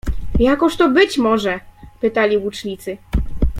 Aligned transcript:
Jakoż 0.39 0.77
to 0.77 0.89
być 0.89 1.17
może?— 1.17 1.59
pytali 2.01 2.37
łucznicy. 2.37 2.97